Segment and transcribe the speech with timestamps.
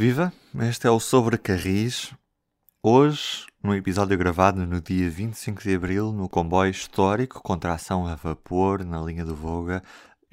[0.00, 0.32] Viva!
[0.62, 2.14] Este é o Sobre Carris.
[2.82, 8.06] Hoje, num episódio gravado no dia 25 de abril, no comboio histórico contra a ação
[8.06, 9.82] a vapor na linha do Voga,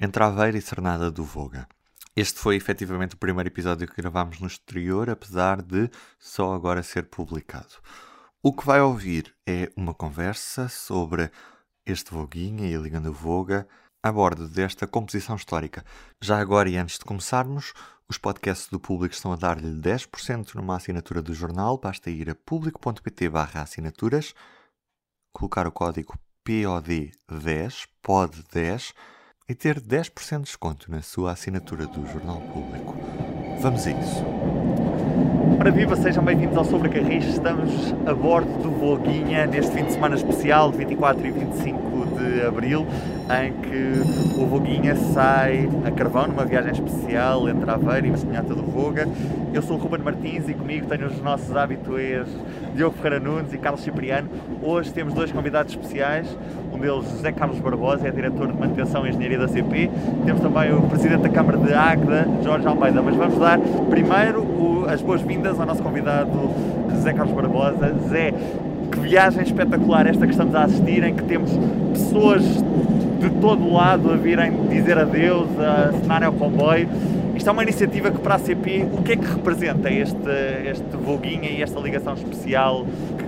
[0.00, 1.68] entre Aveiro e Cernada do Voga.
[2.16, 7.02] Este foi efetivamente o primeiro episódio que gravámos no exterior, apesar de só agora ser
[7.02, 7.74] publicado.
[8.42, 11.30] O que vai ouvir é uma conversa sobre
[11.84, 13.68] este Voguinha e a Liga do Voga
[14.02, 15.84] a bordo desta composição histórica.
[16.20, 17.72] Já agora e antes de começarmos,
[18.08, 21.76] os podcasts do Público estão a dar-lhe 10% numa assinatura do jornal.
[21.76, 24.34] Basta ir a público.pt barra assinaturas,
[25.32, 28.94] colocar o código POD10, POD10,
[29.48, 32.94] e ter 10% de desconto na sua assinatura do Jornal Público.
[33.60, 34.22] Vamos a isso.
[35.58, 37.24] Ora viva, sejam bem-vindos ao Sobre Carris.
[37.24, 37.70] Estamos
[38.06, 42.86] a bordo do Voguinha neste fim de semana especial de 24 e 25 de Abril,
[43.30, 48.62] em que o Voguinha sai a carvão numa viagem especial entre Aveiro e Massinhata do
[48.62, 49.06] Voga.
[49.52, 52.26] Eu sou o Ruben Martins e comigo tenho os nossos habituês
[52.74, 54.28] Diogo Ferreira Nunes e Carlos Cipriano.
[54.62, 56.26] Hoje temos dois convidados especiais,
[56.72, 59.90] um deles José Carlos Barbosa, é diretor de manutenção e engenharia da CP.
[60.24, 63.02] Temos também o presidente da Câmara de Águeda, Jorge Almeida.
[63.02, 63.58] Mas vamos dar
[63.90, 66.30] primeiro o, as boas-vindas ao nosso convidado
[66.90, 67.94] José Carlos Barbosa.
[68.08, 68.32] Zé,
[68.90, 71.50] que viagem espetacular esta que estamos a assistir, em que temos
[71.92, 72.42] pessoas
[73.18, 76.88] de todo lado a virem dizer adeus, a assinar ao comboio.
[77.34, 80.30] Isto é uma iniciativa que para a CP, o que é que representa este,
[80.66, 82.86] este voguinha e esta ligação especial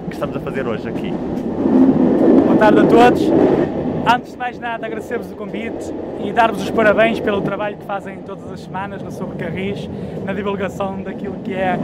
[0.09, 1.13] que, estamos a fazer hoje aqui?
[2.45, 3.23] Boa tarde a todos.
[4.13, 8.17] Antes de mais nada, agradecer-vos o convite e dar-vos os parabéns pelo trabalho que fazem
[8.27, 9.89] todas as semanas no Sobre Carris,
[10.25, 11.79] na divulgação daquilo que é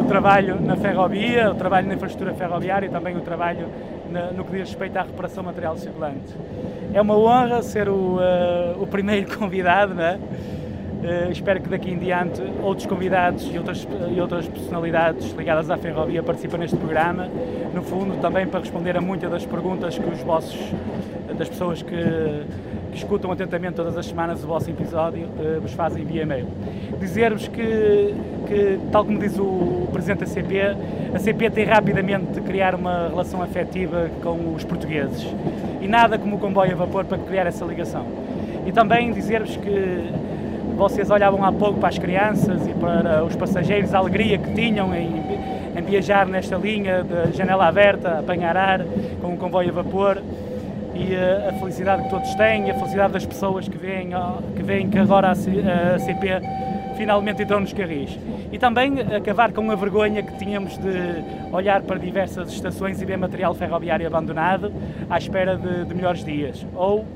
[0.00, 4.44] o trabalho na ferrovia, o trabalho na infraestrutura ferroviária e também o trabalho na, no
[4.44, 6.34] que diz respeito à reparação material circulante.
[6.92, 10.18] É uma honra ser o, uh, o primeiro convidado, não é?
[10.98, 15.76] Uh, espero que daqui em diante outros convidados e outras, e outras personalidades ligadas à
[15.76, 17.28] ferrovia participem neste programa.
[17.72, 20.58] No fundo, também para responder a muitas das perguntas que os vossos,
[21.36, 21.94] das pessoas que,
[22.90, 26.48] que escutam atentamente todas as semanas o vosso episódio, uh, vos fazem via e-mail.
[26.98, 28.14] Dizer-vos que,
[28.46, 30.74] que, tal como diz o Presidente da CP,
[31.14, 35.26] a CP tem rapidamente de criar uma relação afetiva com os portugueses.
[35.80, 38.04] E nada como o comboio a vapor para criar essa ligação.
[38.66, 40.12] E também dizer-vos que
[40.76, 44.94] vocês olhavam há pouco para as crianças e para os passageiros, a alegria que tinham
[44.94, 45.22] em,
[45.76, 48.84] em viajar nesta linha de janela aberta, apanhar ar
[49.20, 50.22] com o comboio a vapor
[50.94, 54.10] e a, a felicidade que todos têm, a felicidade das pessoas que veem,
[54.54, 56.28] que, que agora a, a CP
[56.98, 58.18] finalmente entrou nos carris.
[58.52, 63.16] E também acabar com a vergonha que tínhamos de olhar para diversas estações e ver
[63.16, 64.72] material ferroviário abandonado
[65.08, 66.66] à espera de, de melhores dias.
[66.74, 67.06] Ou uh,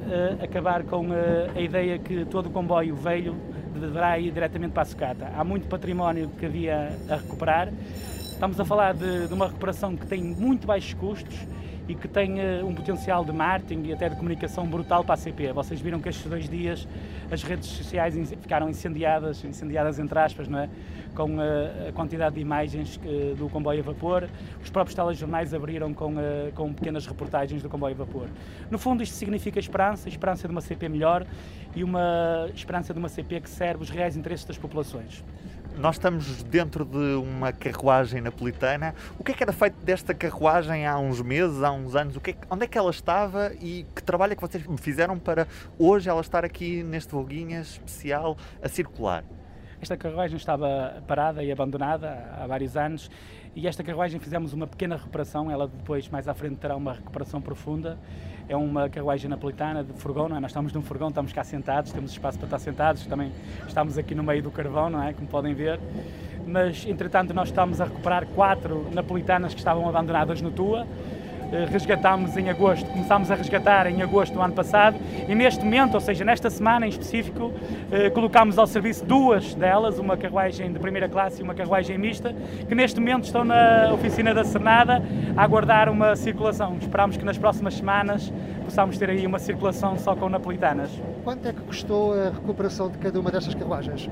[0.42, 1.12] acabar com uh,
[1.54, 3.34] a ideia que todo o comboio velho
[3.74, 5.32] deverá ir diretamente para a sucata.
[5.36, 7.68] Há muito património que havia a recuperar.
[8.20, 11.36] Estamos a falar de, de uma recuperação que tem muito baixos custos
[11.92, 15.16] e que tem uh, um potencial de marketing e até de comunicação brutal para a
[15.18, 15.52] CP.
[15.52, 16.88] Vocês viram que estes dois dias
[17.30, 20.68] as redes sociais ficaram incendiadas, incendiadas entre aspas, não é?
[21.14, 22.98] com a, a quantidade de imagens
[23.36, 24.28] do comboio a vapor.
[24.62, 28.28] Os próprios telejornais abriram com, a, com pequenas reportagens do comboio a vapor.
[28.70, 31.26] No fundo, isto significa esperança, esperança de uma CP melhor
[31.76, 35.22] e uma esperança de uma CP que serve os reais interesses das populações.
[35.78, 38.94] Nós estamos dentro de uma carruagem napolitana.
[39.18, 42.14] O que é que era feito desta carruagem há uns meses, há uns anos?
[42.14, 45.18] O que é, onde é que ela estava e que trabalho é que vocês fizeram
[45.18, 49.24] para hoje ela estar aqui neste Voguinha especial a circular?
[49.80, 53.10] Esta carruagem estava parada e abandonada há vários anos
[53.54, 57.40] e esta carruagem fizemos uma pequena recuperação, ela depois mais à frente terá uma recuperação
[57.40, 57.98] profunda.
[58.48, 60.40] É uma carruagem napolitana de furgão, não é?
[60.40, 63.30] Nós estamos num furgão, estamos cá sentados, temos espaço para estar sentados, também
[63.66, 65.12] estamos aqui no meio do carvão, não é?
[65.12, 65.78] Como podem ver.
[66.46, 70.86] Mas, entretanto, nós estamos a recuperar quatro napolitanas que estavam abandonadas no Tua
[71.70, 74.96] resgatámos em agosto, começámos a resgatar em agosto do ano passado
[75.28, 77.52] e neste momento, ou seja, nesta semana em específico,
[77.90, 82.34] eh, colocámos ao serviço duas delas, uma carruagem de primeira classe e uma carruagem mista,
[82.68, 85.02] que neste momento estão na oficina da Cernada
[85.36, 86.76] a aguardar uma circulação.
[86.80, 88.32] Esperamos que nas próximas semanas
[88.64, 90.90] possamos ter aí uma circulação só com napolitanas.
[91.24, 94.08] Quanto é que custou a recuperação de cada uma destas carruagens?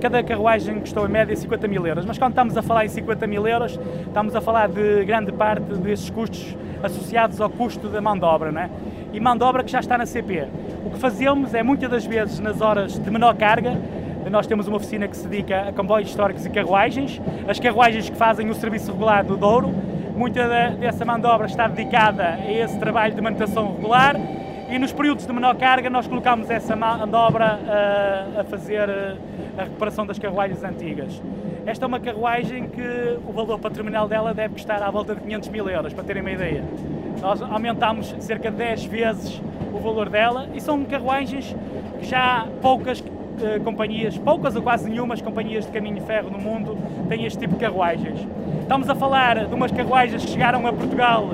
[0.00, 3.26] Cada carruagem custou em média 50 mil euros, mas quando estamos a falar em 50
[3.26, 8.16] mil euros, estamos a falar de grande parte desses custos associados ao custo da mão
[8.16, 8.70] de obra, não é?
[9.12, 10.48] E mão de obra que já está na CP.
[10.84, 13.76] O que fazemos é, muitas das vezes, nas horas de menor carga,
[14.30, 18.16] nós temos uma oficina que se dedica a comboios históricos e carruagens, as carruagens que
[18.16, 19.72] fazem o serviço regular do Douro,
[20.16, 24.16] muita dessa mão de obra está dedicada a esse trabalho de manutenção regular
[24.68, 27.58] e nos períodos de menor carga nós colocamos essa mão de obra
[28.36, 28.88] a, a fazer
[29.58, 31.20] a recuperação das carruagens antigas.
[31.64, 35.48] Esta é uma carruagem que o valor patrimonial dela deve custar à volta de 500
[35.48, 36.62] mil euros, para terem uma ideia.
[37.20, 39.40] Nós aumentámos cerca de 10 vezes
[39.72, 41.56] o valor dela e são carruagens
[41.98, 43.02] que já poucas
[43.42, 46.76] eh, companhias, poucas ou quase nenhumas companhias de caminho de ferro no mundo
[47.08, 48.18] têm este tipo de carruagens.
[48.62, 51.30] Estamos a falar de umas carruagens que chegaram a Portugal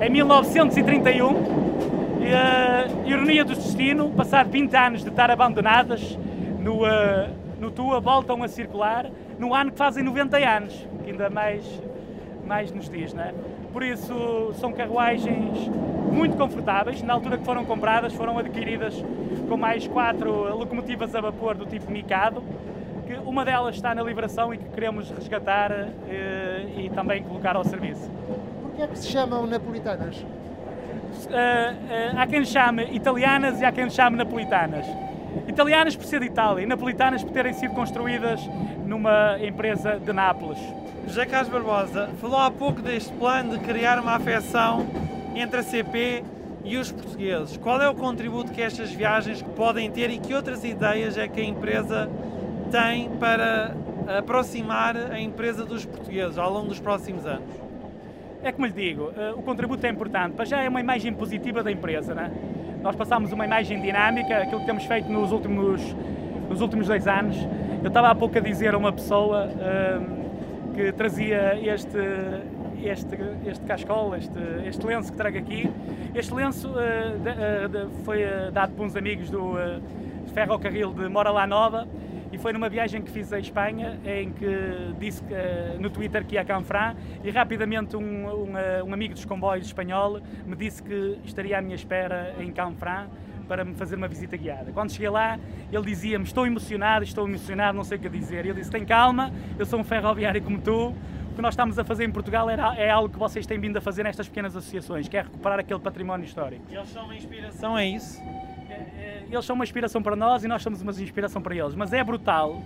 [0.00, 1.66] em 1931
[2.20, 6.18] e a ironia do destino, passado 20 anos de estar abandonadas
[6.58, 7.28] no, uh,
[7.58, 11.64] no Tua, voltam a circular no ano que fazem 90 anos, que ainda mais,
[12.46, 13.34] mais nos diz, não é?
[13.72, 15.68] Por isso, são carruagens
[16.10, 17.02] muito confortáveis.
[17.02, 18.94] Na altura que foram compradas, foram adquiridas
[19.48, 22.42] com mais quatro locomotivas a vapor do tipo Mikado,
[23.06, 27.64] que uma delas está na liberação e que queremos resgatar eh, e também colocar ao
[27.64, 28.10] serviço.
[28.62, 30.16] Porquê é que se chamam napolitanas?
[30.16, 34.86] Uh, uh, há quem chame italianas e há quem chame napolitanas.
[35.48, 38.40] Italianas por ser de Itália e napolitanas por terem sido construídas
[38.86, 40.58] numa empresa de Nápoles.
[41.06, 44.86] José Carlos Barbosa falou há pouco deste plano de criar uma afecção
[45.34, 46.24] entre a CP
[46.64, 47.56] e os portugueses.
[47.56, 51.40] Qual é o contributo que estas viagens podem ter e que outras ideias é que
[51.40, 52.10] a empresa
[52.70, 53.74] tem para
[54.18, 57.66] aproximar a empresa dos portugueses ao longo dos próximos anos?
[58.42, 61.62] É como lhe digo, eh, o contributo é importante, para já é uma imagem positiva
[61.62, 62.14] da empresa.
[62.14, 62.30] Né?
[62.86, 65.82] Nós passamos uma imagem dinâmica, aquilo que temos feito nos últimos,
[66.48, 67.36] nos últimos dois anos.
[67.82, 71.98] Eu estava há pouco a dizer a uma pessoa um, que trazia este,
[72.84, 75.68] este, este cascol, este, este lenço que trago aqui.
[76.14, 79.54] Este lenço uh, de, uh, de, foi uh, dado por uns amigos do
[80.32, 81.88] ferrocarril de Mora La Nova
[82.32, 85.34] e foi numa viagem que fiz à Espanha em que disse que,
[85.78, 88.52] no Twitter que ia a Canfrán e rapidamente um, um,
[88.86, 93.06] um, amigo dos comboios espanhol me disse que estaria à minha espera em Canfrán
[93.46, 94.72] para me fazer uma visita guiada.
[94.72, 95.38] Quando cheguei lá,
[95.72, 98.44] ele dizia-me: Estou emocionado, estou emocionado, não sei o que dizer.
[98.44, 100.94] E eu disse: Tem calma, eu sou um ferroviário como tu.
[101.30, 103.80] O que nós estamos a fazer em Portugal é algo que vocês têm vindo a
[103.80, 106.64] fazer nestas pequenas associações, que é recuperar aquele património histórico.
[106.70, 108.18] Eles são uma inspiração, é isso?
[108.76, 111.74] É, eles são uma inspiração para nós e nós somos uma inspiração para eles.
[111.74, 112.62] Mas é brutal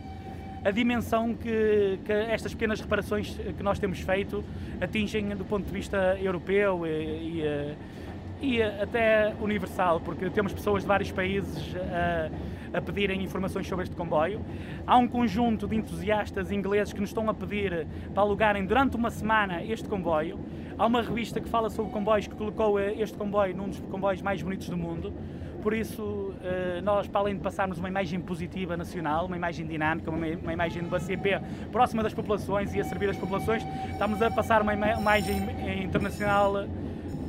[0.64, 4.44] a dimensão que, que, estas pequenas reparações que nós temos feito
[4.80, 7.74] atingem do ponto de vista europeu e, e, eh,
[8.42, 13.96] e até universal, porque temos pessoas de vários países a, a, pedirem informações sobre este
[13.96, 14.44] comboio.
[14.86, 19.10] Há um conjunto de entusiastas ingleses que nos estão a pedir para alugarem durante uma
[19.10, 20.38] semana este comboio.
[20.78, 24.42] Há uma revista que fala sobre comboios que colocou este comboio num dos comboios mais
[24.42, 25.12] bonitos do mundo.
[25.62, 30.10] Por isso, eh, nós, para além de passarmos uma imagem positiva nacional, uma imagem dinâmica,
[30.10, 31.40] uma imagem de BCP
[31.70, 35.36] próxima das populações e a servir as populações, estamos a passar uma imagem
[35.82, 36.64] internacional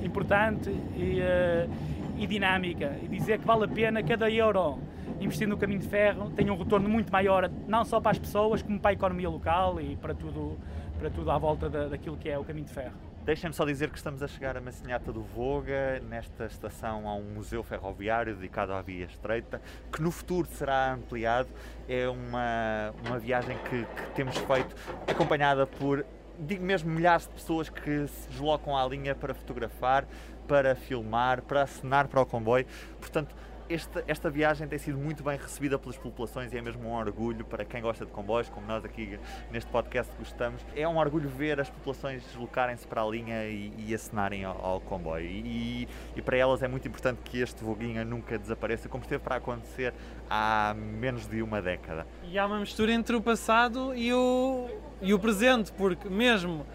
[0.02, 1.70] importante e, uh,
[2.18, 2.98] e dinâmica.
[3.04, 4.80] E dizer que vale a pena cada euro
[5.20, 8.62] investir no caminho de ferro tem um retorno muito maior, não só para as pessoas,
[8.62, 10.58] como para a economia local e para tudo,
[10.98, 13.11] para tudo à volta da, daquilo que é o caminho de ferro.
[13.24, 16.00] Deixem-me só dizer que estamos a chegar a Massinhata do Voga.
[16.10, 19.62] Nesta estação há um museu ferroviário dedicado à via estreita,
[19.94, 21.48] que no futuro será ampliado.
[21.88, 24.76] É uma, uma viagem que, que temos feito
[25.08, 26.04] acompanhada por,
[26.40, 30.08] digo mesmo, milhares de pessoas que se deslocam à linha para fotografar,
[30.48, 32.66] para filmar, para acenar para o comboio.
[33.00, 33.36] Portanto,
[33.70, 37.46] esta, esta viagem tem sido muito bem recebida pelas populações e é mesmo um orgulho
[37.46, 39.20] para quem gosta de comboios, como nós aqui
[39.52, 40.62] neste podcast gostamos.
[40.76, 44.82] É um orgulho ver as populações deslocarem-se para a linha e, e acenarem ao, ao
[44.82, 45.26] comboio.
[45.26, 49.36] E, e, para elas é muito importante que este voguinha nunca desapareça, como esteve para
[49.36, 49.94] acontecer
[50.30, 52.06] há menos de uma década.
[52.24, 54.70] E há uma mistura entre o passado e o,
[55.02, 56.66] e o presente, porque mesmo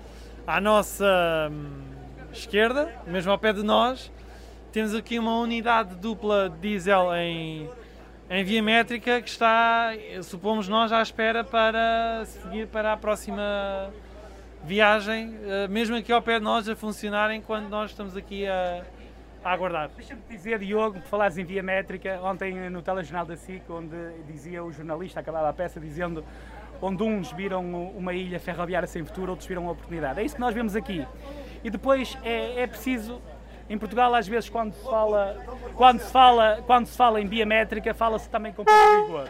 [0.47, 1.97] à nossa hum,
[2.33, 4.11] esquerda, mesmo ao pé de nós,
[4.77, 7.67] temos aqui uma unidade dupla diesel em,
[8.29, 9.89] em via métrica que está,
[10.23, 13.91] supomos nós, à espera para seguir para a próxima
[14.63, 18.85] viagem, eh, mesmo aqui ao pé de nós, a funcionar enquanto nós estamos aqui a,
[19.43, 19.89] a aguardar.
[19.97, 24.63] Deixa-me dizer, Diogo, por falares em via métrica, ontem no telejornal da SIC, onde dizia
[24.63, 26.23] o jornalista, acabava a peça, dizendo
[26.83, 27.65] onde uns viram
[27.97, 30.21] uma ilha ferroviária sem futuro, outros viram uma oportunidade.
[30.21, 31.09] É isso que nós vemos aqui.
[31.65, 33.23] E depois é, é preciso
[33.69, 35.37] em Portugal, às vezes, quando se fala,
[35.75, 39.29] quando se fala, quando se fala em biométrica, fala-se também com pouco rigor.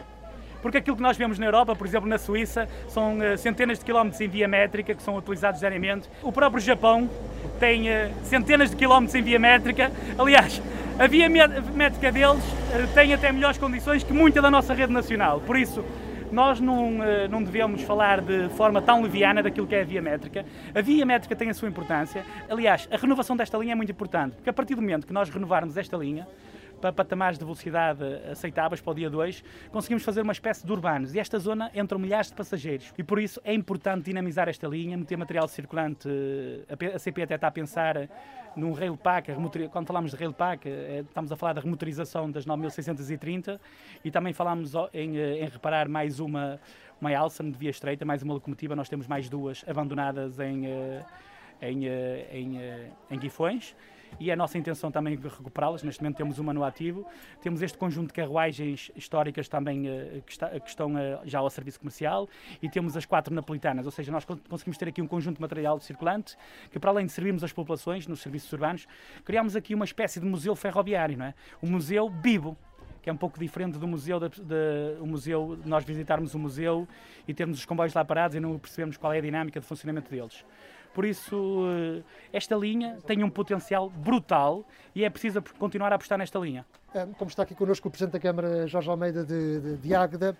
[0.61, 3.85] Porque aquilo que nós vemos na Europa, por exemplo, na Suíça, são uh, centenas de
[3.85, 6.09] quilómetros em via métrica que são utilizados diariamente.
[6.21, 7.09] O próprio Japão
[7.59, 9.91] tem uh, centenas de quilómetros em via métrica.
[10.17, 10.61] Aliás,
[10.99, 15.39] a via métrica deles uh, tem até melhores condições que muita da nossa rede nacional.
[15.41, 15.85] Por isso,
[16.31, 20.01] nós não, eh, não devemos falar de forma tão leviana daquilo que é a via
[20.01, 20.45] métrica.
[20.73, 22.25] A via métrica tem a sua importância.
[22.49, 25.29] Aliás, a renovação desta linha é muito importante, porque a partir do momento que nós
[25.29, 26.27] renovarmos esta linha,
[26.81, 31.13] para patamares de velocidade aceitáveis para o dia 2, conseguimos fazer uma espécie de urbanos.
[31.13, 32.93] E esta zona entram milhares de passageiros.
[32.97, 36.07] E por isso é importante dinamizar esta linha, meter material circulante.
[36.93, 38.07] A CP até está a pensar
[38.57, 39.31] num rail pack,
[39.71, 43.61] quando falamos de rail pack, eh, estamos a falar da remotorização das 9630
[44.03, 46.59] e também falamos em, eh, em reparar mais uma,
[46.99, 51.05] uma Alstom de via estreita, mais uma locomotiva, nós temos mais duas abandonadas em, eh,
[51.61, 52.59] em, em,
[53.11, 53.75] em Guifões
[54.19, 55.83] e é a nossa intenção também recuperá-las.
[55.83, 57.05] Neste momento temos uma no ativo.
[57.41, 61.49] Temos este conjunto de carruagens históricas também uh, que, está, que, estão uh, já ao
[61.49, 62.27] serviço comercial
[62.61, 65.79] e temos as quatro napolitanas, ou seja, nós conseguimos ter aqui um conjunto de material
[65.79, 66.37] circulante
[66.71, 68.87] que, para além de servirmos as populações nos serviços urbanos,
[69.23, 71.33] criamos aqui uma espécie de museu ferroviário, não é?
[71.61, 72.57] Um museu vivo,
[73.01, 76.87] que é um pouco diferente do museu, de, de, museu nós visitarmos o museu
[77.27, 80.11] e termos os comboios lá parados e não percebemos qual é a dinâmica de funcionamento
[80.11, 80.43] deles.
[80.97, 82.01] Por isso, eh,
[82.33, 86.65] esta linha tem um potencial brutal e é preciso continuar a apostar nesta linha.
[87.17, 90.37] Como está aqui connosco o Presidente da Câmara, Jorge Almeida, de, de, de Águeda,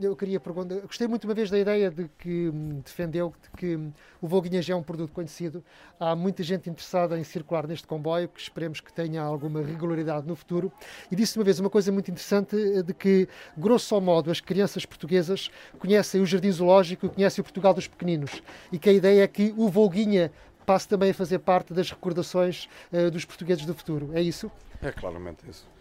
[0.00, 3.76] eu queria perguntar, gostei muito uma vez da ideia de que hum, defendeu de que
[3.76, 5.64] hum, o Volguinha já é um produto conhecido.
[5.98, 10.36] Há muita gente interessada em circular neste comboio, que esperemos que tenha alguma regularidade no
[10.36, 10.72] futuro.
[11.10, 14.86] E disse uma vez uma coisa muito interessante, eh, de que, grosso modo, as crianças
[14.86, 18.42] portuguesas conhecem o Jardim Zoológico, conhecem o Portugal dos Pequeninos.
[18.70, 20.30] E que a ideia é que o Volguinha
[20.64, 24.10] passe também a fazer parte das recordações uh, dos portugueses do futuro.
[24.14, 24.50] É isso?
[24.80, 25.73] É claramente isso.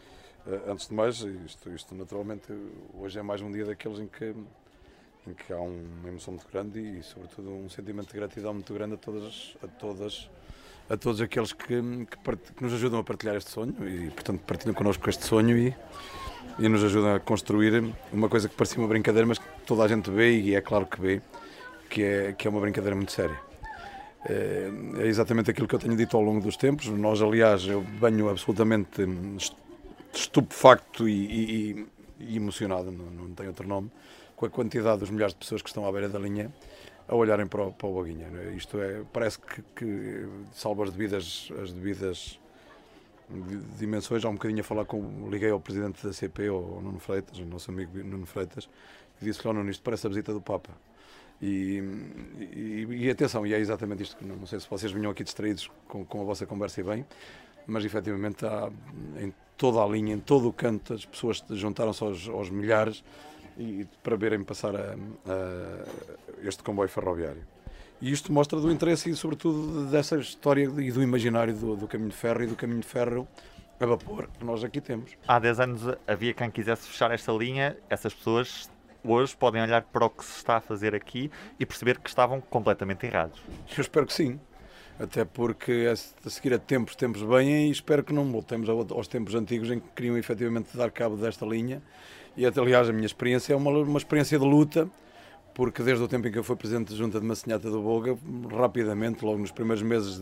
[0.46, 2.54] Eh, antes de mais, isto, isto naturalmente
[3.00, 4.36] hoje é mais um dia daqueles em que,
[5.28, 8.96] em que há uma emoção muito grande e, sobretudo, um sentimento de gratidão muito grande
[8.96, 10.30] a todas, a todas,
[10.90, 14.74] a todos aqueles que, que, que nos ajudam a partilhar este sonho e, portanto, partilham
[14.74, 15.74] connosco este sonho e,
[16.60, 17.82] e nos ajudam a construir
[18.12, 20.86] uma coisa que parecia uma brincadeira, mas que toda a gente vê e é claro
[20.86, 21.22] que vê,
[21.90, 23.40] que é, que é uma brincadeira muito séria.
[24.26, 24.70] É,
[25.00, 26.88] é exatamente aquilo que eu tenho dito ao longo dos tempos.
[26.88, 29.06] Nós, aliás, eu venho absolutamente
[30.14, 31.88] estupefacto e, e,
[32.20, 33.92] e emocionado, não, não tem outro nome,
[34.36, 36.52] com a quantidade dos milhares de pessoas que estão à beira da linha
[37.08, 38.28] a olharem para o, para o Boguinha.
[38.28, 38.54] É?
[38.56, 42.40] Isto é, parece que, que salvo as devidas, as devidas
[43.78, 47.40] dimensões, há um bocadinho a falar com, liguei ao presidente da CP, o Nuno Freitas,
[47.40, 48.70] o nosso amigo Nuno Freitas,
[49.22, 50.72] e disse-lhe, oh, Nuno, isto parece a visita do Papa.
[51.42, 51.82] E,
[52.40, 55.24] e, e, atenção, e é exatamente isto que não, não sei se vocês vinham aqui
[55.24, 57.06] distraídos com, com a vossa conversa e bem,
[57.66, 58.70] mas efetivamente há
[59.20, 63.04] em toda a linha, em todo o canto, as pessoas juntaram-se aos, aos, milhares
[63.58, 67.44] e, para verem passar a, a este comboio ferroviário.
[68.02, 72.10] E isto mostra do interesse e, sobretudo, dessa história e do imaginário do, do caminho
[72.10, 73.28] de ferro e do caminho de ferro
[73.80, 75.12] a vapor que nós aqui temos.
[75.28, 78.70] Há 10 anos havia quem quisesse fechar esta linha, essas pessoas
[79.04, 81.30] hoje podem olhar para o que se está a fazer aqui
[81.60, 83.42] e perceber que estavam completamente errados.
[83.76, 84.40] Eu espero que sim
[85.00, 89.36] até porque a seguir a tempos, tempos bem e espero que não voltemos aos tempos
[89.36, 91.82] antigos em que queriam efetivamente dar cabo desta linha.
[92.36, 94.90] E até, aliás, a minha experiência é uma, uma experiência de luta,
[95.54, 98.18] porque desde o tempo em que eu fui presidente da Junta de Massinhata do Boga,
[98.52, 100.20] rapidamente, logo nos primeiros meses,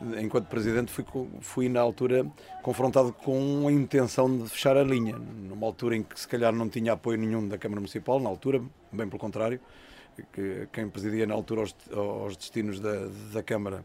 [0.00, 1.04] de, enquanto presidente, fui,
[1.40, 2.26] fui na altura
[2.62, 6.68] confrontado com a intenção de fechar a linha, numa altura em que se calhar não
[6.68, 9.60] tinha apoio nenhum da Câmara Municipal, na altura, bem pelo contrário,
[10.32, 13.84] que quem presidia na altura aos destinos da, da Câmara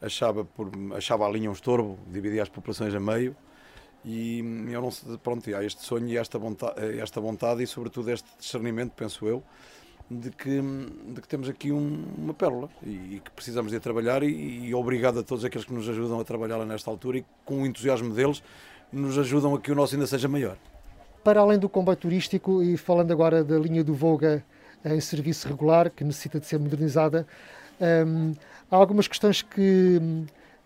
[0.00, 3.36] achava, por, achava a linha um estorbo, dividia as populações a meio
[4.04, 4.38] e
[4.70, 8.28] eu não sei, pronto, há este sonho e esta vontade, esta vontade e sobretudo este
[8.38, 9.42] discernimento, penso eu,
[10.10, 14.22] de que, de que temos aqui um, uma pérola e, e, que precisamos de trabalhar
[14.22, 17.62] e, e, obrigado a todos aqueles que nos ajudam a trabalhá-la nesta altura e com
[17.62, 18.42] o entusiasmo deles
[18.92, 20.56] nos ajudam a que o nosso ainda seja maior.
[21.22, 24.44] Para além do comboio turístico e falando agora da linha do Volga
[24.84, 27.26] em serviço regular, que necessita de ser modernizada,
[28.06, 28.32] hum,
[28.70, 30.00] há algumas questões que,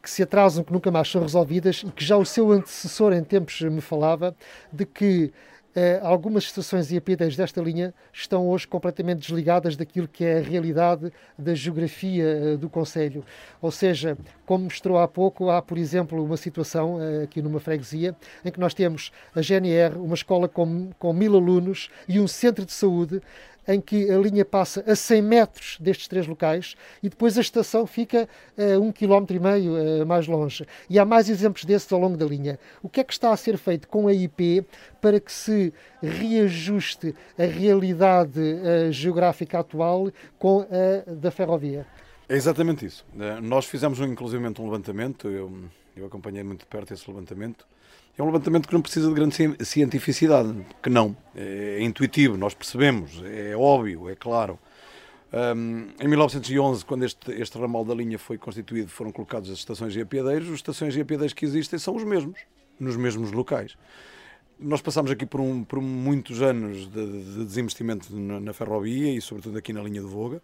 [0.02, 3.24] que se atrasam, que nunca mais são resolvidas e que já o seu antecessor em
[3.24, 4.34] tempos me falava
[4.72, 5.32] de que
[5.76, 10.40] eh, algumas estações e apidez desta linha estão hoje completamente desligadas daquilo que é a
[10.40, 13.24] realidade da geografia eh, do Conselho.
[13.60, 14.16] Ou seja,
[14.46, 18.60] como mostrou há pouco, há, por exemplo, uma situação eh, aqui numa freguesia em que
[18.60, 23.20] nós temos a GNR, uma escola com, com mil alunos e um centro de saúde
[23.66, 27.86] em que a linha passa a 100 metros destes três locais e depois a estação
[27.86, 30.66] fica a um quilómetro e meio eh, mais longe.
[30.88, 32.58] E há mais exemplos desses ao longo da linha.
[32.82, 34.64] O que é que está a ser feito com a IP
[35.00, 41.86] para que se reajuste a realidade eh, geográfica atual com a da ferrovia?
[42.28, 43.04] É exatamente isso.
[43.18, 45.52] Eh, nós fizemos um, inclusive um levantamento, eu,
[45.96, 47.66] eu acompanhei muito de perto esse levantamento,
[48.16, 51.16] é um levantamento que não precisa de grande cientificidade, que não.
[51.34, 54.58] É, intuitivo, nós percebemos, é óbvio, é claro.
[55.32, 59.96] Um, em 1911, quando este, este, ramal da linha foi constituído, foram colocadas as estações
[59.96, 60.46] e apiadeiros.
[60.48, 62.38] As estações e apiadeiros que existem são os mesmos.
[62.78, 63.76] nos mesmos locais.
[64.60, 69.20] Nós passámos aqui por, um, por muitos anos de, de desinvestimento na, na, ferrovia e,
[69.20, 70.40] sobretudo, aqui na linha de Voga.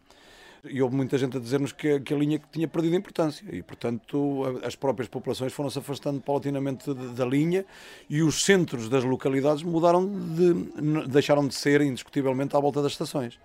[0.65, 4.61] E houve muita gente a dizer-nos que, que, a linha tinha perdido importância e, portanto,
[4.63, 7.65] as próprias populações foram-se afastando paulatinamente da linha
[8.09, 13.39] e os centros das localidades mudaram de, deixaram de ser indiscutivelmente à volta das estações.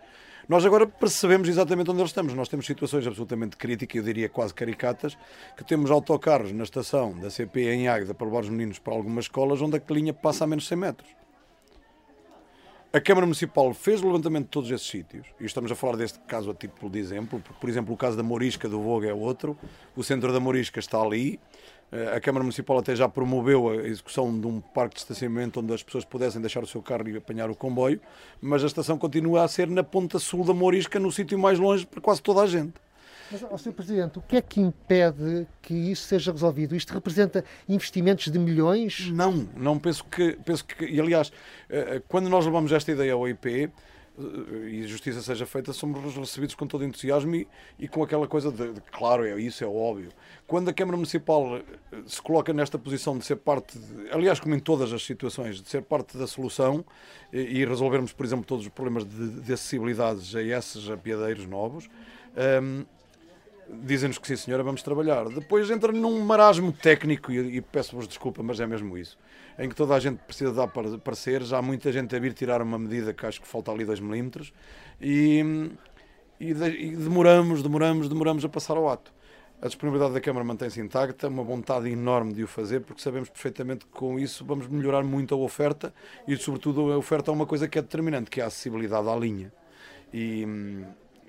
[0.48, 2.34] Nós agora percebemos exatamente onde estamos.
[2.34, 5.17] Nós temos situações absolutamente críticas, eu diria quase caricatas,
[5.57, 9.25] que temos autocarros na estação da CP em Águeda para levar os meninos para algumas
[9.25, 11.25] escolas onde a linha passa a menos 100 metros.
[12.96, 16.18] A Câmara Municipal fez o levantamento de todos esses sítios, e estamos a falar deste
[16.20, 19.14] caso a título de exemplo, porque, por exemplo, o caso da Morisca do Voga é
[19.14, 19.58] outro,
[19.98, 21.38] o centro da Morisca está ali,
[21.92, 25.74] eh, a Câmara Municipal até já promoveu a execução de um parque de estacionamento onde
[25.74, 28.00] as pessoas pudessem deixar o seu carro e apanhar o comboio,
[28.42, 31.86] mas a estação continua a ser na ponta sul da Morisca, no sítio mais longe
[31.86, 32.85] para quase toda a gente.
[33.32, 33.74] Mas, Sr.
[33.74, 36.75] Presidente, o que é que impede que isso seja resolvido?
[36.75, 39.10] Isto representa investimentos de milhões?
[39.12, 40.34] Não, não penso que.
[40.46, 41.32] Penso que e aliás,
[41.70, 43.72] eh, eh, quando nós levamos esta ideia ao IP,
[44.17, 47.48] eh, e justiça seja feita, somos recebidos com todo entusiasmo e,
[47.79, 50.10] e com aquela coisa de, de, claro, é isso, é óbvio.
[50.48, 51.60] Quando a Câmara Municipal
[52.05, 55.67] se coloca nesta posição de ser parte, de, aliás, como em todas as situações, de
[55.67, 56.86] ser parte da solução
[57.34, 61.88] e, e resolvermos, por exemplo, todos os problemas de, de acessibilidades a esses apiadeiros novos,
[61.88, 62.86] um, ehm,
[63.69, 65.25] dizem-nos que sim, senhora, vamos trabalhar.
[65.29, 69.17] Depois entra num marasmo técnico, e, e peço-vos desculpa, mas é mesmo isso
[69.57, 71.53] em que toda a gente precisa dar pareceres.
[71.53, 74.53] Há muita gente a vir tirar uma medida que acho que falta ali 2 milímetros
[75.01, 75.72] e,
[76.39, 79.13] e, e demoramos, demoramos, demoramos a passar ao ato.
[79.62, 83.86] A disponibilidade da Câmara mantém-se intacta, uma vontade enorme de o fazer, porque sabemos perfeitamente
[83.86, 85.93] que com isso vamos melhorar muito a oferta
[86.27, 89.15] e, sobretudo, a oferta é uma coisa que é determinante, que é a acessibilidade à
[89.15, 89.51] linha.
[90.13, 90.45] E,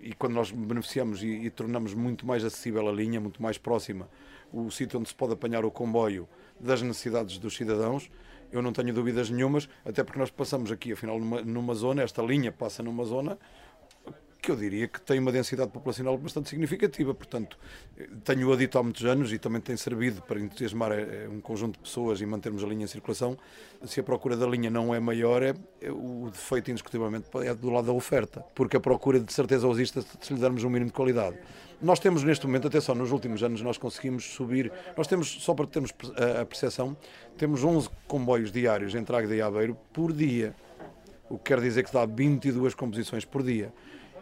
[0.06, 4.08] e quando nós beneficiamos e, e tornamos muito mais acessível a linha, muito mais próxima,
[4.52, 6.28] o sítio onde se pode apanhar o comboio
[6.60, 8.08] das necessidades dos cidadãos.
[8.52, 12.22] Eu não tenho dúvidas nenhumas, até porque nós passamos aqui, afinal, numa, numa zona, esta
[12.22, 13.36] linha passa numa zona
[14.46, 17.12] que eu diria que tem uma densidade populacional bastante significativa.
[17.12, 17.58] Portanto,
[18.22, 21.74] tenho-o dito há muitos anos e também tem servido para entusiasmar eh, eh, um conjunto
[21.74, 23.36] de pessoas e mantermos a linha em circulação.
[23.84, 27.70] Se a procura da linha não é maior, é, é o defeito indiscutivelmente é do
[27.70, 30.92] lado da oferta, porque a procura de certeza existe se lhe darmos um mínimo de
[30.94, 31.36] qualidade.
[31.82, 35.66] Nós temos neste momento, só nos últimos anos, nós conseguimos subir, nós temos, só para
[35.66, 35.92] termos
[36.40, 36.96] a percepção,
[37.36, 40.54] temos 11 comboios diários entre Águeda e Aveiro por dia,
[41.28, 43.72] o que quer dizer que dá 22 composições por dia.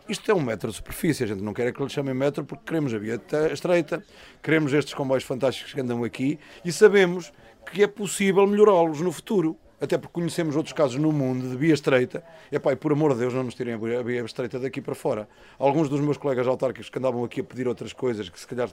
[0.06, 2.44] Isto é um metro de superfície, a gente não quer é que lhe chamem metro
[2.44, 3.18] porque queremos a via
[3.50, 4.04] estreita,
[4.42, 7.32] queremos estes comboios fantásticos que andam aqui e sabemos
[7.72, 9.56] que é possível melhorá-los no futuro.
[9.80, 12.22] Até porque conhecemos outros casos no mundo de via estreita.
[12.50, 14.94] E, pá, e por amor de Deus, não nos tirem a via estreita daqui para
[14.94, 15.28] fora.
[15.58, 18.70] Alguns dos meus colegas autárquicos que andavam aqui a pedir outras coisas, que se calhar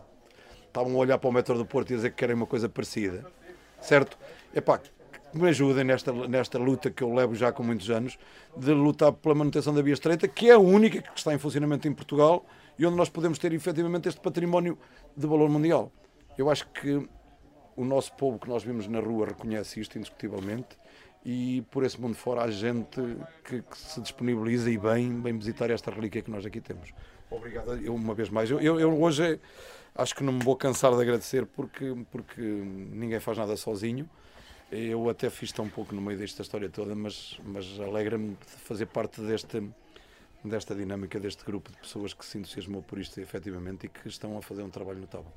[0.67, 2.69] estavam a olhar para o metro do Porto e a dizer que querem uma coisa
[2.69, 3.25] parecida,
[3.81, 4.17] certo?
[4.53, 4.79] É pá,
[5.31, 8.17] que me ajudem nesta, nesta luta que eu levo já com muitos anos,
[8.55, 11.87] de lutar pela manutenção da via estreita, que é a única que está em funcionamento
[11.87, 12.45] em Portugal
[12.77, 14.77] e onde nós podemos ter efetivamente este património
[15.15, 15.91] de valor mundial.
[16.37, 17.07] Eu acho que
[17.75, 20.77] o nosso povo que nós vimos na rua reconhece isto indiscutivelmente
[21.23, 22.99] e por esse mundo fora há gente
[23.43, 26.93] que, que, se disponibiliza e bem, bem visitar esta relíquia que nós aqui temos.
[27.29, 28.49] Obrigado eu, uma vez mais.
[28.49, 29.39] Eu, eu, eu hoje
[29.95, 34.09] acho que não me vou cansar de agradecer porque, porque ninguém faz nada sozinho.
[34.71, 38.85] Eu até fiz tão pouco no meio desta história toda, mas, mas alegra-me de fazer
[38.85, 39.61] parte deste,
[40.45, 44.37] desta dinâmica, deste grupo de pessoas que se entusiasmou por isto efetivamente e que estão
[44.37, 45.31] a fazer um trabalho notável.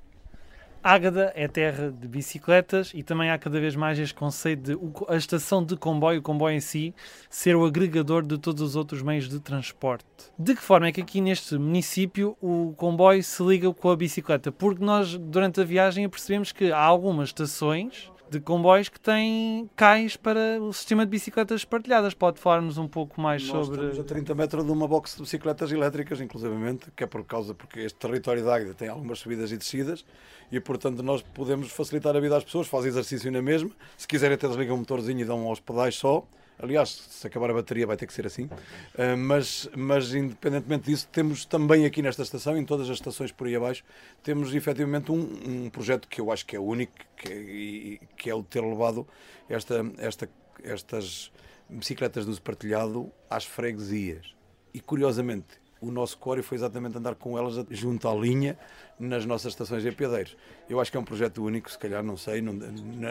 [0.84, 5.16] Ágada é terra de bicicletas e também há cada vez mais este conceito de a
[5.16, 6.94] estação de comboio, o comboio em si,
[7.30, 10.04] ser o agregador de todos os outros meios de transporte.
[10.38, 14.52] De que forma é que aqui neste município o comboio se liga com a bicicleta?
[14.52, 20.16] Porque nós, durante a viagem, percebemos que há algumas estações de comboios que têm cais
[20.16, 22.14] para o sistema de bicicletas partilhadas.
[22.14, 23.86] Pode falar-nos um pouco mais Nós sobre.
[23.86, 27.54] Estamos a 30 metros de uma box de bicicletas elétricas, inclusivamente, que é por causa
[27.54, 30.04] porque este território da Águeda tem algumas subidas e descidas
[30.50, 33.70] e, portanto, nós podemos facilitar a vida às pessoas, fazem exercício na mesma.
[33.96, 36.26] Se quiserem, até desligam o motorzinho e dão aos pedais só
[36.58, 38.44] Aliás, se acabar a bateria vai ter que ser assim.
[38.44, 43.46] Uh, mas, mas, independentemente disso, temos também aqui nesta estação, em todas as estações por
[43.46, 43.84] aí abaixo,
[44.22, 48.34] temos efetivamente um, um projeto que eu acho que é único, que é, que é
[48.34, 49.06] o ter levado
[49.48, 50.28] esta, esta,
[50.62, 51.32] estas
[51.68, 54.34] bicicletas de uso partilhado às freguesias.
[54.72, 58.56] E curiosamente, o nosso core foi exatamente andar com elas junto à linha
[58.98, 60.36] nas nossas estações de apiadeiros.
[60.68, 62.52] Eu acho que é um projeto único, se calhar, não sei, não,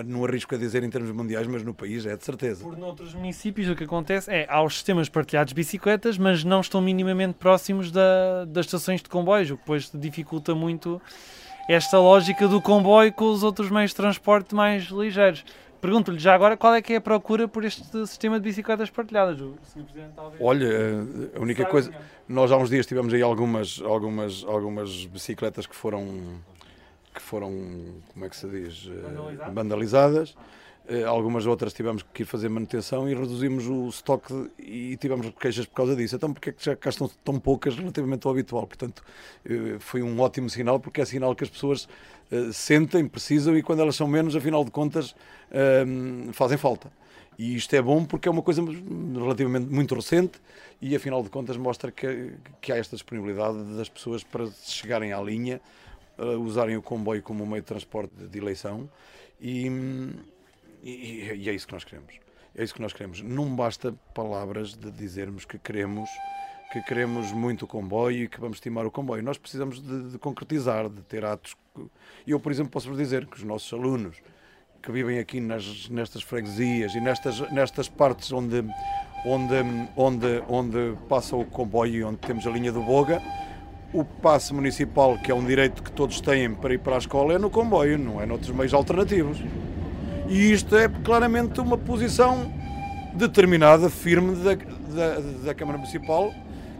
[0.06, 2.64] não arrisco a dizer em termos mundiais, mas no país é de certeza.
[2.64, 6.62] Por noutros municípios o que acontece é, há os sistemas partilhados de bicicletas, mas não
[6.62, 11.02] estão minimamente próximos da, das estações de comboios, o que depois dificulta muito
[11.70, 15.46] esta lógica do comboio com os outros meios de transporte mais ligeiros.
[15.84, 19.42] Pergunto-lhe já agora qual é que é a procura por este sistema de bicicletas partilhadas.
[19.42, 19.84] O Sr.
[19.84, 20.42] Presidente talvez.
[20.42, 21.92] Olha, eh, a única coisa.
[22.26, 26.06] Nós há uns dias tivemos aí algumas, algumas, algumas bicicletas que foram,
[27.14, 27.52] que foram,
[28.14, 29.54] como é que se diz, Eh, Vandalizadas?
[29.54, 30.36] vandalizadas.
[30.88, 35.66] Eh, Algumas outras tivemos que ir fazer manutenção e reduzimos o estoque e tivemos queixas
[35.66, 36.16] por causa disso.
[36.16, 38.68] Então, porque é que já cá estão tão poucas relativamente ao habitual?
[38.68, 39.04] Portanto,
[39.46, 41.88] eh, foi um ótimo sinal, porque é sinal que as pessoas
[42.32, 45.16] eh, sentem, precisam e quando elas são menos, afinal de contas,
[45.52, 45.86] eh,
[46.34, 46.92] fazem falta.
[47.40, 48.62] E isto é bom porque é uma coisa
[49.16, 50.40] relativamente muito recente
[50.82, 55.22] e, afinal de contas, mostra que, que há esta disponibilidade das pessoas para chegarem à
[55.22, 55.60] linha,
[56.46, 58.88] usarem o comboio como meio de transporte de, eleição
[59.42, 59.68] e,
[60.84, 62.14] e, e é isso que nós queremos.
[62.56, 63.22] É isso que nós queremos.
[63.22, 66.10] Não basta palavras de dizermos que queremos
[66.72, 69.22] que queremos muito o comboio e que vamos estimar o comboio.
[69.22, 71.56] Nós precisamos de, de concretizar, de ter atos.
[72.26, 74.18] Eu, por exemplo, posso-vos dizer que os nossos alunos
[74.82, 78.66] que vivem aqui nas, nestas freguesias e nestas, nestas partes onde,
[79.24, 79.54] onde,
[79.96, 83.22] onde, onde passa o comboio e onde temos a linha do Boga,
[83.94, 87.34] o passe municipal, que é um direito que todos têm para ir para a escola,
[87.34, 89.38] é no comboio, não é noutros meios alternativos.
[90.28, 92.52] E isto é claramente uma posição
[93.14, 96.34] determinada, firme da, da, da Câmara Municipal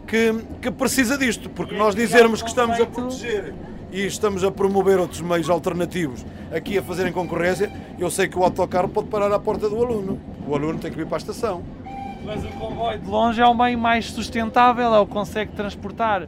[0.06, 3.54] que, que precisa disto, porque nós dizermos que estamos a proteger
[3.90, 8.42] e estamos a promover outros meios alternativos aqui a fazerem concorrência, eu sei que o
[8.42, 10.20] autocarro pode parar à porta do aluno.
[10.46, 11.62] O aluno tem que vir para a estação.
[12.24, 16.26] Mas o comboio de longe é o meio mais sustentável, é o que consegue transportar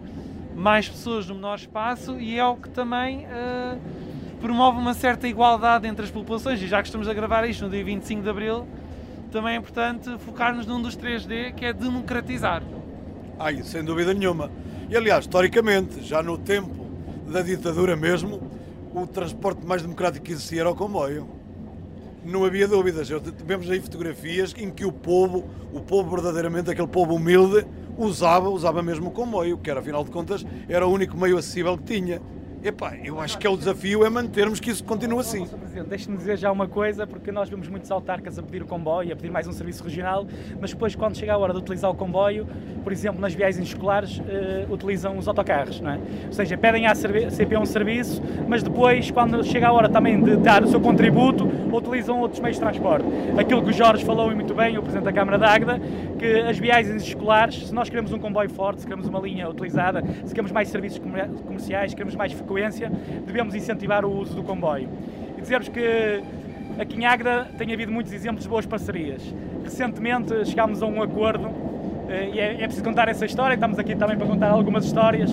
[0.54, 3.76] mais pessoas no menor espaço e é o que também eh,
[4.40, 6.60] promove uma certa igualdade entre as populações.
[6.62, 8.66] E já que estamos a gravar isto no dia 25 de Abril,
[9.30, 12.62] também é importante focar-nos num dos 3D, que é democratizar.
[13.38, 14.50] Ai, sem dúvida nenhuma.
[14.88, 16.86] E aliás, historicamente, já no tempo
[17.26, 18.40] da ditadura mesmo,
[18.94, 21.28] o transporte mais democrático que existia era o comboio.
[22.24, 23.10] Não havia dúvidas.
[23.10, 27.66] Eu, vemos aí fotografias em que o povo, o povo verdadeiramente, aquele povo humilde,
[27.98, 31.76] usava, usava mesmo o comboio, que era, afinal de contas, era o único meio acessível
[31.76, 32.20] que tinha.
[32.66, 35.46] Epá, eu acho que é o desafio é mantermos que isso continue assim.
[35.46, 39.12] Presidente, deixe-me dizer já uma coisa, porque nós vemos muitos autarcas a pedir o comboio,
[39.12, 40.26] a pedir mais um serviço regional,
[40.60, 42.44] mas depois, quando chega a hora de utilizar o comboio,
[42.82, 46.00] por exemplo, nas viagens escolares, eh, utilizam os autocarros, não é?
[46.26, 50.36] Ou seja, pedem à CP um serviço, mas depois, quando chega a hora também de
[50.36, 53.06] dar o seu contributo, utilizam outros meios de transporte.
[53.38, 55.80] Aquilo que o Jorge falou e muito bem, o Presidente da Câmara de Águeda,
[56.16, 60.02] que as viagens escolares, se nós queremos um comboio forte, se queremos uma linha utilizada,
[60.24, 62.90] se queremos mais serviços comer- comerciais, se queremos mais frequência,
[63.26, 64.88] devemos incentivar o uso do comboio.
[65.36, 66.22] E dizer-vos que
[66.78, 69.22] aqui em Águeda tem havido muitos exemplos de boas parcerias.
[69.64, 71.50] Recentemente chegámos a um acordo,
[72.08, 75.30] eh, e é, é preciso contar essa história, estamos aqui também para contar algumas histórias.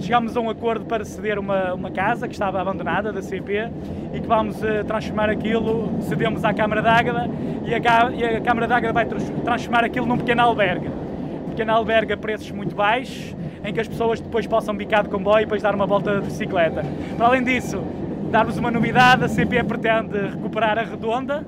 [0.00, 3.68] Chegámos a um acordo para ceder uma, uma casa que estava abandonada da CP
[4.14, 7.28] e que vamos eh, transformar aquilo, cedemos à Câmara de Águeda
[7.66, 10.88] e a, e a Câmara de Águeda vai trans- transformar aquilo num pequeno albergue.
[11.46, 15.10] Um pequeno albergue a preços muito baixos, em que as pessoas depois possam bicar de
[15.10, 16.82] comboio e depois dar uma volta de bicicleta.
[17.18, 17.82] Para além disso,
[18.30, 21.44] dar-vos uma novidade, a CP pretende recuperar a Redonda.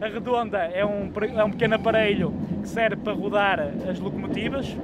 [0.00, 4.76] A Redonda é um, é um pequeno aparelho que serve para rodar as locomotivas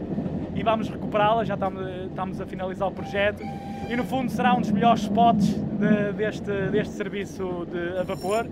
[0.59, 3.43] e vamos recuperá-la, já estamos, estamos a finalizar o projeto.
[3.89, 8.47] E no fundo será um dos melhores spots de- deste, deste serviço de, a vapor,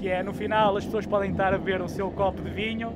[0.00, 2.92] que é no final as pessoas podem estar a beber o seu copo de vinho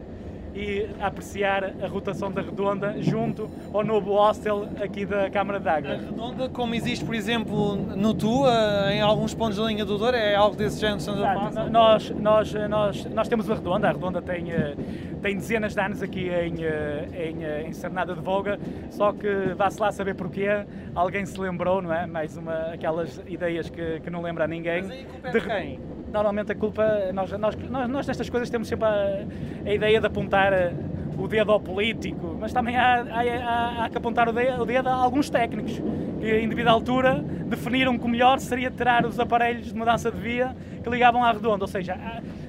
[0.57, 5.77] e apreciar a rotação da Redonda junto ao novo hostel aqui da Câmara de A
[5.77, 10.35] redonda, como existe, por exemplo, no Tua, em alguns pontos da linha do Douro, é
[10.35, 11.71] algo desse género Exato.
[11.71, 14.75] Nós, nós, nós, nós temos a Redonda, a Redonda tem, eh,
[15.21, 18.59] tem dezenas de anos aqui em, eh, em, eh, em Cernada de Voga,
[18.91, 20.65] só que vá-se lá saber porquê,
[20.95, 22.07] alguém se lembrou, não é?
[22.07, 24.83] Mais uma, aquelas ideias que, que não lembra a ninguém.
[24.83, 25.81] Mas aí De- quem?
[26.17, 29.27] Normalmente a culpa, nós, nós, nós, nós nestas coisas temos sempre a,
[29.67, 30.73] a ideia de apontar eh,
[31.19, 34.65] o dedo ao político, mas também há, há, há- há que apontar o dedo, o
[34.65, 35.79] dedo a alguns técnicos
[36.19, 40.19] que, em devida altura, definiram que o melhor seria tirar os aparelhos de mudança de
[40.19, 41.65] via que ligavam à redonda.
[41.65, 41.99] Ou seja,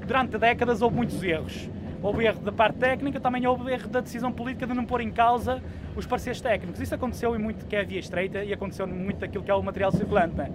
[0.07, 1.69] durante décadas houve muitos erros.
[2.07, 5.11] Houve erro da parte técnica, também houve erro da decisão política de não pôr em
[5.11, 5.61] causa
[5.93, 6.79] os pareceres técnicos.
[6.79, 9.53] Isso aconteceu em muito que é a via estreita e aconteceu muito daquilo que é
[9.53, 10.39] o material circulante.
[10.39, 10.49] é?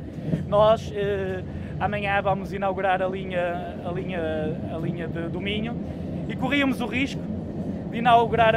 [0.48, 1.42] Nós, eh,
[1.78, 4.20] amanhã, vamos inaugurar a linha, a linha,
[4.74, 5.76] a linha de, do Minho
[6.26, 7.20] e corríamos o risco
[7.90, 8.54] de inaugurar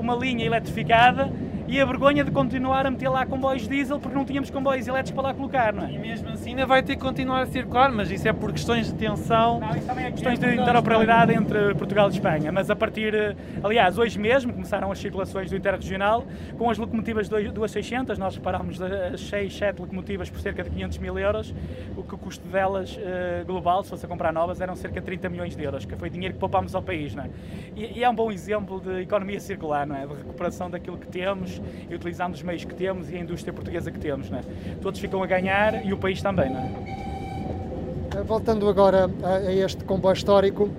[0.00, 1.30] uma linha eletrificada
[1.68, 5.12] e a vergonha de continuar a meter lá comboios diesel porque não tínhamos comboios elétricos
[5.12, 5.92] para lá colocar, não é?
[5.92, 8.86] E mesmo assim ainda vai ter que continuar a circular, mas isso é por questões
[8.86, 9.60] de tensão.
[9.60, 14.18] Não, é questões de interoperabilidade entre Portugal e Espanha, mas a partir, eh, aliás, hoje
[14.18, 16.24] mesmo começaram as circulações do Interregional
[16.56, 21.18] com as locomotivas 2600, nós reparámos as 6, 7 locomotivas por cerca de 500 mil
[21.18, 21.54] euros,
[21.96, 25.06] o que o custo delas uh, global, se fosse a comprar novas, eram cerca de
[25.06, 27.30] 30 milhões de euros, que foi dinheiro que poupámos ao país, não é?
[27.76, 30.06] E, e é um bom exemplo de economia circular, não é?
[30.06, 31.57] De recuperação daquilo que temos
[31.88, 34.42] e utilizando os meios que temos e a indústria portuguesa que temos, não é?
[34.80, 38.22] Todos ficam a ganhar e o país também, não é?
[38.24, 40.70] Voltando agora a este comboio histórico,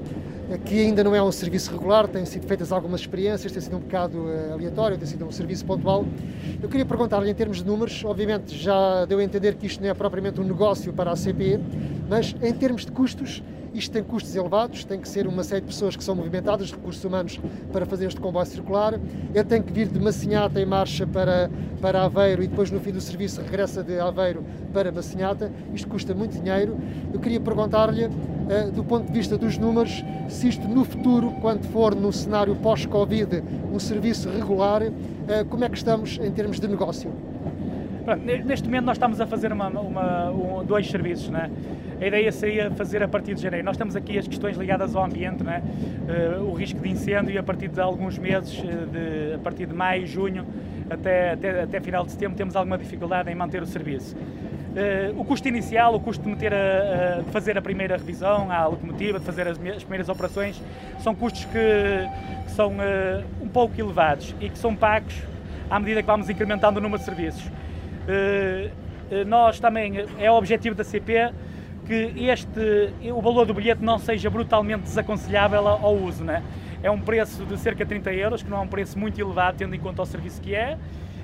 [0.57, 3.79] que ainda não é um serviço regular, têm sido feitas algumas experiências, tem sido um
[3.79, 6.05] bocado uh, aleatório, tem sido um serviço pontual.
[6.61, 9.89] Eu queria perguntar-lhe, em termos de números, obviamente já deu a entender que isto não
[9.89, 11.59] é propriamente um negócio para a CPE,
[12.09, 13.43] mas em termos de custos,
[13.79, 17.03] isto tem custos elevados, tem que ser uma série de pessoas que são movimentadas, recursos
[17.03, 17.39] humanos,
[17.71, 18.99] para fazer este comboio circular.
[19.33, 21.49] Ele tem que vir de Massinhata em marcha para,
[21.81, 25.51] para Aveiro e depois, no fim do serviço, regressa de Aveiro para Massinhata.
[25.73, 26.77] Isto custa muito dinheiro.
[27.13, 31.63] Eu queria perguntar-lhe, uh, do ponto de vista dos números, se isto no futuro, quando
[31.71, 33.41] for no cenário pós-Covid,
[33.73, 37.11] um serviço regular, uh, como é que estamos em termos de negócio?
[38.15, 41.49] Neste momento nós estamos a fazer uma, uma, um, dois serviços, né?
[42.01, 43.65] A ideia seria fazer a partir de janeiro.
[43.65, 45.61] Nós temos aqui as questões ligadas ao ambiente, né?
[46.07, 49.73] Uh, o risco de incêndio e a partir de alguns meses, de, a partir de
[49.73, 50.45] maio, junho,
[50.89, 54.15] até, até, até final de setembro, temos alguma dificuldade em manter o serviço.
[54.15, 58.51] Uh, o custo inicial, o custo de, meter a, a, de fazer a primeira revisão
[58.51, 60.61] à locomotiva, de fazer as, as primeiras operações,
[60.99, 61.59] são custos que,
[62.45, 65.15] que são uh, um pouco elevados e que são pagos
[65.69, 67.58] à medida que vamos incrementando o número de serviços.
[68.09, 68.71] Eh,
[69.11, 71.31] eh, nós também, é o objetivo da CP
[71.85, 76.23] que este, o valor do bilhete não seja brutalmente desaconselhável ao uso.
[76.23, 76.43] Né?
[76.81, 79.57] É um preço de cerca de 30 euros, que não é um preço muito elevado,
[79.57, 80.77] tendo em conta o serviço que é,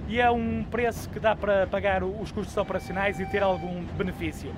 [0.07, 4.51] e é um preço que dá para pagar os custos operacionais e ter algum benefício.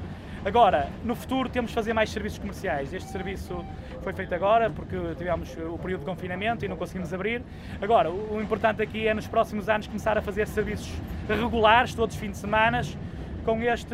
[0.47, 2.93] Agora, no futuro temos de fazer mais serviços comerciais.
[2.93, 3.65] Este serviço
[4.01, 7.43] foi feito agora porque tivemos o período de confinamento e não conseguimos abrir.
[7.81, 10.89] Agora, o importante aqui é nos próximos anos começar a fazer serviços
[11.27, 12.81] regulares, todos os fins de semana,
[13.43, 13.93] com este,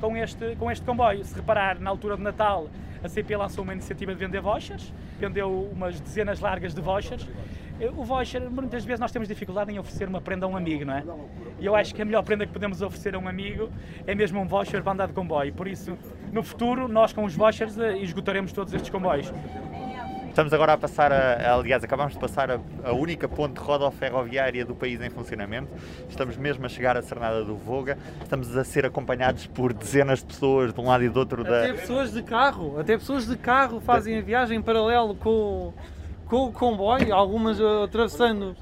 [0.00, 1.22] com, este, com este comboio.
[1.26, 2.70] Se reparar, na altura de Natal,
[3.04, 7.28] a CP lançou uma iniciativa de vender vouchers, vendeu umas dezenas largas de vouchers
[7.96, 10.94] o voucher, muitas vezes nós temos dificuldade em oferecer uma prenda a um amigo, não
[10.94, 11.04] é?
[11.58, 13.70] E eu acho que a melhor prenda que podemos oferecer a um amigo
[14.06, 15.52] é mesmo um voucher para andar de comboio.
[15.52, 15.96] Por isso,
[16.32, 19.32] no futuro, nós com os vouchers eh, esgotaremos todos estes comboios.
[20.32, 24.74] Estamos agora a passar, a, aliás, acabamos de passar a, a única ponte rodoferroviária do
[24.74, 25.68] país em funcionamento.
[26.08, 27.98] Estamos mesmo a chegar à Cernada do Voga.
[28.22, 31.42] Estamos a ser acompanhados por dezenas de pessoas de um lado e do outro.
[31.42, 31.74] Até da...
[31.74, 35.74] pessoas de carro, até pessoas de carro fazem a viagem em paralelo com
[36.32, 38.56] com o comboio, algumas atravessando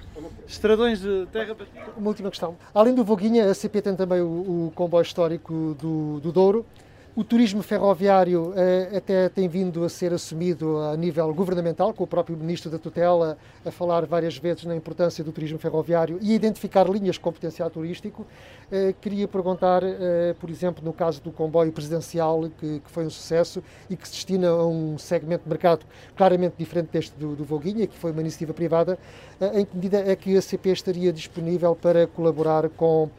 [0.45, 1.57] estradões de terra.
[1.97, 2.57] Uma última questão.
[2.75, 6.67] Além do Voguinha, a CP tem também o, o comboio histórico do, do Douro.
[7.17, 12.07] O turismo ferroviário eh, até tem vindo a ser assumido a nível governamental, com o
[12.07, 16.89] próprio Ministro da Tutela a falar várias vezes na importância do turismo ferroviário e identificar
[16.89, 18.25] linhas com potencial turístico.
[18.71, 23.11] Eh, queria perguntar, eh, por exemplo, no caso do comboio presidencial, que, que, foi um
[23.11, 25.85] sucesso e que se destina a um segmento de mercado
[26.17, 28.97] claramente diferente deste do, do Voguinha, que foi uma iniciativa privada,
[29.53, 33.11] em que medida é que a CP estaria disponível para colaborar com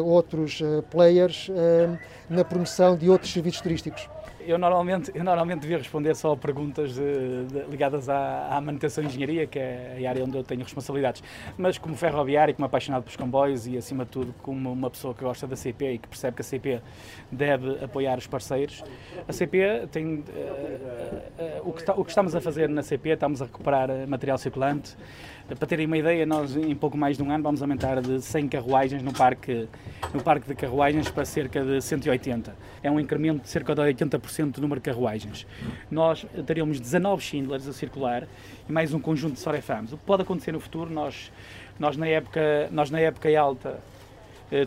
[0.00, 4.08] outros eh, players eh, na promoção de outros serviços turísticos?
[4.44, 9.04] Eu normalmente, eu normalmente devia responder só a perguntas de, de, ligadas à, à, manutenção
[9.04, 11.22] e engenharia, que é a área onde eu tenho responsabilidades.
[11.56, 15.22] Mas como ferroviário, como apaixonado pelos comboios e, acima de tudo, como uma pessoa que
[15.22, 16.82] gosta da CP e que percebe que a CP
[17.30, 18.82] deve apoiar os parceiros,
[19.28, 20.06] a CP tem.
[20.06, 23.44] Uh, uh, uh, o, que está, o que estamos a fazer na CP, estamos a
[23.44, 24.96] recuperar material circulante,
[25.46, 28.48] para terem uma ideia, nós em pouco mais de um ano vamos aumentar de 100
[28.48, 29.68] carruagens no parque,
[30.14, 32.54] no parque de carruagens para cerca de 180.
[32.82, 35.46] É um incremento de cerca de 80% do número de carruagens.
[35.90, 38.26] Nós teríamos 19 Schindlers a circular
[38.68, 39.92] e mais um conjunto de Sorefams.
[39.92, 41.32] O que pode acontecer no futuro, nós,
[41.78, 43.80] nós, na, época, nós na época alta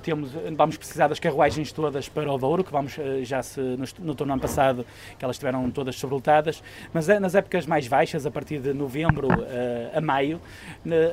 [0.02, 4.16] temos, vamos precisar das carruagens todas para o Douro, que vamos, eh, já se no
[4.20, 4.84] ano passado
[5.18, 9.92] que elas estiveram todas sobrelotadas, mas nas épocas mais baixas, a partir de novembro eh,
[9.94, 10.42] a maio,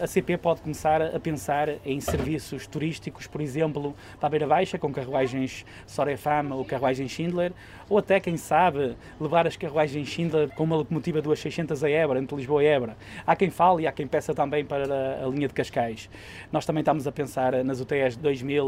[0.00, 4.78] a CP pode começar a pensar em serviços turísticos, por exemplo, para a Beira Baixa,
[4.78, 7.52] com carruagens Sorefam ou carruagens Schindler,
[7.90, 12.36] ou até, quem sabe, levar as carruagens Schindler com uma locomotiva 2600 a Évora, entre
[12.36, 12.96] Lisboa e Évora.
[13.26, 14.84] Há quem fale e há quem peça também para
[15.22, 16.08] a linha de Cascais.
[16.50, 18.61] Nós também estamos a pensar nas UTS 2000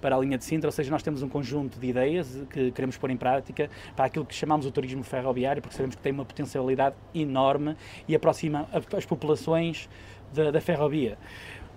[0.00, 2.96] para a linha de Sintra, ou seja, nós temos um conjunto de ideias que queremos
[2.96, 6.24] pôr em prática para aquilo que chamamos o turismo ferroviário, porque sabemos que tem uma
[6.24, 7.76] potencialidade enorme
[8.08, 9.88] e aproxima as populações
[10.32, 11.18] da, da ferrovia.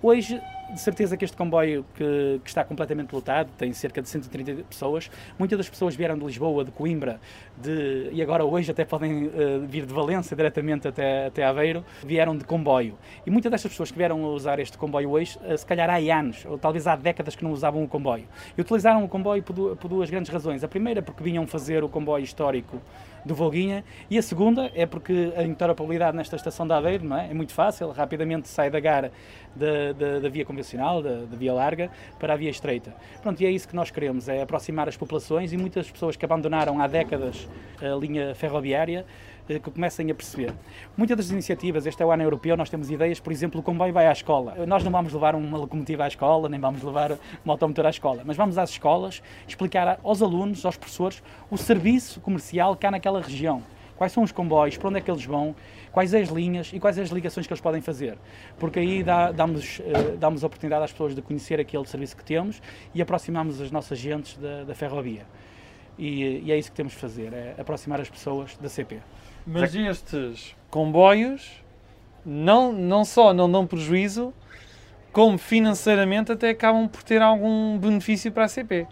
[0.01, 0.41] Hoje
[0.73, 5.09] de certeza que este comboio que, que, está completamente lotado, tem cerca de 130 pessoas,
[5.37, 7.19] muitas das pessoas vieram de Lisboa, de Coimbra,
[7.57, 9.31] de, e agora hoje até podem uh,
[9.67, 12.97] vir de Valência diretamente até, até Aveiro, vieram de comboio.
[13.25, 15.97] E muitas destas pessoas que vieram a usar este comboio hoje, uh, se calhar há
[16.17, 18.25] anos, ou talvez há décadas que não usavam o comboio.
[18.57, 20.63] E utilizaram o comboio por, por duas grandes razões.
[20.63, 22.81] A primeira porque vinham fazer o comboio histórico
[23.25, 27.29] do Volguinha e a segunda é porque a interoperabilidade nesta estação de Aveiro não é?
[27.29, 29.11] é muito fácil, rapidamente sai da gara
[29.55, 30.62] da, da, da via convencional,
[31.01, 32.93] da, da, via larga, para a via estreita.
[33.21, 36.25] Pronto, e é isso que nós queremos, é aproximar as populações e muitas pessoas que
[36.25, 37.47] abandonaram há décadas
[37.81, 39.05] a linha ferroviária
[39.49, 40.53] eh, que comecem a perceber.
[40.95, 43.91] Muitas das iniciativas, este é o ano europeu, nós temos ideias, por exemplo, o comboio
[43.91, 44.65] vai à escola.
[44.65, 48.23] Nós não vamos levar uma locomotiva à escola, nem vamos levar uma automotor à escola,
[48.25, 51.21] mas vamos às escolas explicar aos alunos, aos professores,
[51.51, 53.61] o serviço comercial que há naquela região.
[53.95, 55.55] Quais são os comboios, para onde é que eles vão,
[55.91, 58.17] quais as linhas e quais as ligações que eles podem fazer.
[58.57, 62.23] Porque aí dá, damos, uh, damos a oportunidade às pessoas de conhecer aquele serviço que
[62.23, 62.61] temos
[62.93, 65.25] e aproximamos as nossas gentes da, da ferrovia.
[65.97, 68.99] E, e, é isso que temos de fazer, é aproximar as pessoas da CP.
[69.45, 71.63] Mas estes comboios
[72.25, 74.33] não, não só não dão prejuízo,
[75.11, 78.87] como financeiramente até acabam por ter algum benefício para a CP.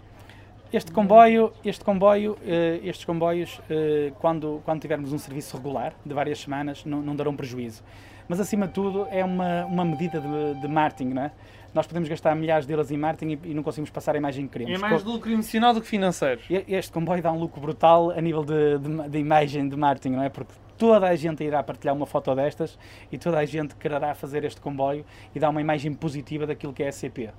[0.72, 6.14] Este comboio, este comboio, uh, estes comboios, uh, quando, quando tivermos um serviço regular de
[6.14, 7.82] várias semanas, não, não darão prejuízo.
[8.26, 11.32] Mas acima de tudo é uma, uma medida de, de marketing, não é?
[11.74, 14.46] nós podemos gastar milhares de euros em marketing e, e não conseguimos passar a imagem
[14.46, 14.74] que queremos.
[14.74, 16.40] É mais lucro emocional do que financeiro.
[16.68, 20.22] Este comboio dá um lucro brutal a nível de, de, de imagem de marketing, não
[20.22, 20.28] é?
[20.28, 22.78] Porque toda a gente irá partilhar uma foto destas
[23.10, 25.04] e toda a gente quererá fazer este comboio
[25.34, 27.30] e dar uma imagem positiva daquilo que é a CP.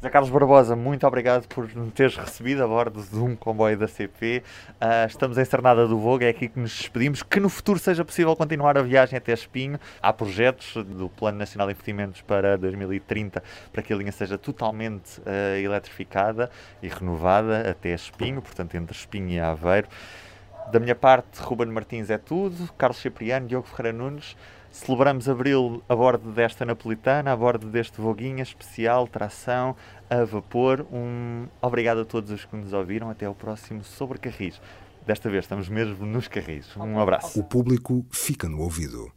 [0.00, 3.88] Zé Carlos Barbosa, muito obrigado por nos teres recebido a bordo de um comboio da
[3.88, 4.44] CP.
[4.44, 7.20] Uh, ah, estamos em Cernada do Vogo, é aqui que nos despedimos.
[7.24, 9.76] Que no futuro seja possível continuar a viagem até Espinho.
[10.00, 15.18] Há projetos do Plano Nacional de Investimentos para 2030 para que a linha seja totalmente
[15.22, 16.48] uh, eletrificada
[16.80, 19.88] e renovada até Espinho, portanto entre Espinho e Aveiro.
[20.70, 24.36] Da minha parte, Ruben Martins é tudo, Carlos Cipriano, Diogo Ferreira Nunes.
[24.70, 29.74] Celebramos Abril a bordo desta napolitana, a bordo deste voguinha especial, tração
[30.08, 30.86] a vapor.
[30.92, 33.10] Um obrigado a todos os que nos ouviram.
[33.10, 34.60] Até ao próximo Sobre Carris.
[35.06, 36.76] Desta vez estamos mesmo nos Carris.
[36.76, 37.40] Um abraço.
[37.40, 39.10] O público fica no ouvido.